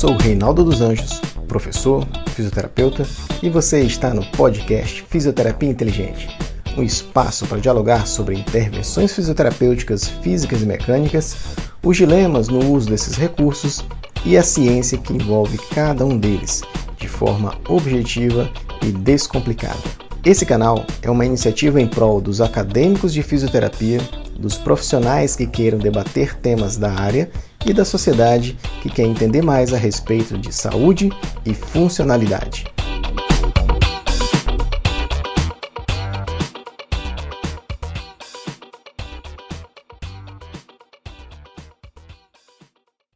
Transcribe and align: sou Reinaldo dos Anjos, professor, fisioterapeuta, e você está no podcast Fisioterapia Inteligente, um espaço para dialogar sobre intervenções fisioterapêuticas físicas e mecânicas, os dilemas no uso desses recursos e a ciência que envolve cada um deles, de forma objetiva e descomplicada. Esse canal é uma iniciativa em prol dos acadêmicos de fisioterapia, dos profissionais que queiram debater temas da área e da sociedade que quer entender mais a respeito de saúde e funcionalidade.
sou 0.00 0.16
Reinaldo 0.16 0.62
dos 0.62 0.80
Anjos, 0.80 1.20
professor, 1.48 2.06
fisioterapeuta, 2.34 3.06
e 3.42 3.48
você 3.50 3.80
está 3.80 4.14
no 4.14 4.24
podcast 4.32 5.02
Fisioterapia 5.08 5.68
Inteligente, 5.68 6.28
um 6.76 6.82
espaço 6.82 7.46
para 7.46 7.60
dialogar 7.60 8.06
sobre 8.06 8.38
intervenções 8.38 9.14
fisioterapêuticas 9.14 10.06
físicas 10.06 10.62
e 10.62 10.66
mecânicas, 10.66 11.36
os 11.82 11.96
dilemas 11.96 12.48
no 12.48 12.72
uso 12.72 12.90
desses 12.90 13.16
recursos 13.16 13.84
e 14.24 14.36
a 14.36 14.42
ciência 14.42 14.98
que 14.98 15.14
envolve 15.14 15.58
cada 15.74 16.04
um 16.04 16.16
deles, 16.16 16.62
de 16.98 17.08
forma 17.08 17.58
objetiva 17.68 18.50
e 18.82 18.92
descomplicada. 18.92 19.80
Esse 20.24 20.44
canal 20.44 20.84
é 21.02 21.10
uma 21.10 21.24
iniciativa 21.24 21.80
em 21.80 21.86
prol 21.86 22.20
dos 22.20 22.42
acadêmicos 22.42 23.12
de 23.12 23.22
fisioterapia, 23.22 24.00
dos 24.40 24.56
profissionais 24.56 25.36
que 25.36 25.46
queiram 25.46 25.78
debater 25.78 26.36
temas 26.36 26.76
da 26.76 26.90
área 26.90 27.30
e 27.64 27.72
da 27.72 27.84
sociedade 27.84 28.58
que 28.82 28.88
quer 28.88 29.04
entender 29.04 29.42
mais 29.42 29.72
a 29.74 29.76
respeito 29.76 30.38
de 30.38 30.52
saúde 30.52 31.10
e 31.44 31.54
funcionalidade. 31.54 32.64